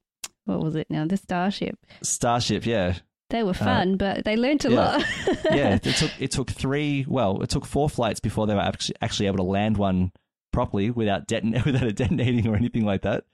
what 0.45 0.61
was 0.61 0.75
it 0.77 0.89
now? 0.91 1.07
The 1.07 1.17
Starship. 1.17 1.79
Starship, 2.03 2.67
yeah. 2.67 2.97
They 3.31 3.43
were 3.45 3.55
fun, 3.55 3.97
but 3.97 4.25
they 4.25 4.37
learnt 4.37 4.65
a 4.65 4.69
Uh, 4.69 4.71
yeah. 4.73 4.77
lot. 4.81 5.05
yeah, 5.57 5.79
it 5.83 5.83
took 5.95 6.11
it 6.21 6.31
took 6.33 6.51
three. 6.51 7.05
Well, 7.09 7.41
it 7.43 7.49
took 7.49 7.65
four 7.65 7.89
flights 7.89 8.19
before 8.21 8.47
they 8.49 8.55
were 8.55 8.61
actually 8.61 8.97
actually 9.01 9.27
able 9.29 9.37
to 9.39 9.45
land 9.45 9.77
one 9.77 10.11
properly 10.53 10.91
without 10.91 11.29
deton- 11.29 11.65
without 11.65 11.85
it 11.85 11.95
detonating 11.97 12.49
or 12.49 12.57
anything 12.57 12.85
like 12.85 13.03
that. 13.03 13.25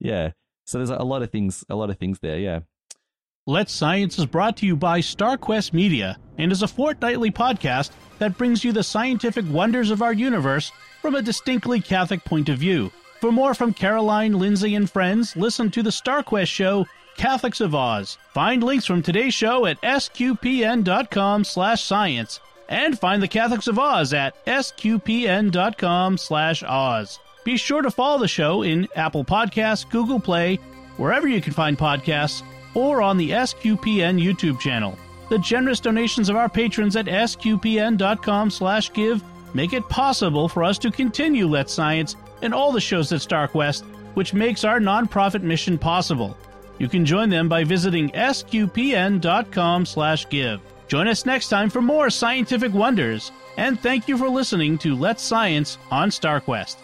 Yeah, 0.00 0.32
so 0.66 0.78
there's 0.78 0.90
a 0.90 0.96
lot 1.04 1.22
of 1.22 1.30
things, 1.30 1.64
a 1.70 1.76
lot 1.76 1.88
of 1.88 1.98
things 1.98 2.18
there. 2.18 2.38
Yeah, 2.40 2.60
Let's 3.46 3.74
Science 3.74 4.18
is 4.18 4.24
brought 4.24 4.56
to 4.56 4.66
you 4.66 4.74
by 4.74 5.00
StarQuest 5.00 5.74
Media 5.74 6.16
and 6.38 6.50
is 6.50 6.62
a 6.62 6.66
fortnightly 6.66 7.30
podcast 7.30 7.90
that 8.18 8.38
brings 8.38 8.64
you 8.64 8.72
the 8.72 8.82
scientific 8.82 9.44
wonders 9.50 9.90
of 9.90 10.00
our 10.00 10.14
universe 10.14 10.72
from 11.02 11.14
a 11.14 11.20
distinctly 11.20 11.78
Catholic 11.78 12.24
point 12.24 12.48
of 12.48 12.56
view. 12.56 12.90
For 13.20 13.30
more 13.30 13.52
from 13.52 13.74
Caroline, 13.74 14.32
Lindsay, 14.32 14.74
and 14.76 14.90
friends, 14.90 15.36
listen 15.36 15.70
to 15.72 15.82
the 15.82 15.90
StarQuest 15.90 16.46
show 16.46 16.86
Catholics 17.18 17.60
of 17.60 17.74
Oz. 17.74 18.16
Find 18.32 18.62
links 18.62 18.86
from 18.86 19.02
today's 19.02 19.34
show 19.34 19.66
at 19.66 19.78
sqpn.com 19.82 21.44
slash 21.44 21.84
science 21.84 22.40
and 22.70 22.98
find 22.98 23.22
the 23.22 23.28
Catholics 23.28 23.66
of 23.66 23.78
Oz 23.78 24.14
at 24.14 24.42
sqpn.com 24.46 26.16
slash 26.16 26.62
Oz. 26.62 27.18
Be 27.44 27.58
sure 27.58 27.82
to 27.82 27.90
follow 27.90 28.20
the 28.20 28.26
show 28.26 28.62
in 28.62 28.88
Apple 28.96 29.22
Podcasts, 29.22 29.86
Google 29.90 30.18
Play, 30.18 30.56
wherever 30.96 31.28
you 31.28 31.42
can 31.42 31.52
find 31.52 31.76
podcasts, 31.76 32.42
or 32.74 33.02
on 33.02 33.16
the 33.16 33.30
SQPN 33.30 34.22
YouTube 34.22 34.58
channel. 34.60 34.98
The 35.30 35.38
generous 35.38 35.80
donations 35.80 36.28
of 36.28 36.36
our 36.36 36.48
patrons 36.48 36.96
at 36.96 37.06
sqpn.com/give 37.06 38.04
make 39.54 39.72
it 39.72 39.88
possible 39.88 40.48
for 40.48 40.64
us 40.64 40.78
to 40.78 40.90
continue 40.90 41.46
Let's 41.46 41.72
Science 41.72 42.16
and 42.42 42.52
all 42.52 42.72
the 42.72 42.80
shows 42.80 43.12
at 43.12 43.20
StarQuest, 43.20 43.84
which 44.14 44.34
makes 44.34 44.64
our 44.64 44.80
nonprofit 44.80 45.42
mission 45.42 45.78
possible. 45.78 46.36
You 46.78 46.88
can 46.88 47.06
join 47.06 47.30
them 47.30 47.48
by 47.48 47.64
visiting 47.64 48.10
sqpn.com/give. 48.10 49.20
Join 50.86 51.08
us 51.08 51.24
next 51.24 51.48
time 51.48 51.70
for 51.70 51.80
more 51.80 52.10
scientific 52.10 52.74
wonders, 52.74 53.32
and 53.56 53.80
thank 53.80 54.06
you 54.08 54.18
for 54.18 54.28
listening 54.28 54.76
to 54.78 54.94
Let's 54.94 55.22
Science 55.22 55.78
on 55.90 56.10
StarQuest. 56.10 56.76